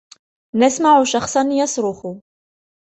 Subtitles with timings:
[0.55, 2.05] نسمع شخصًا يصرخ.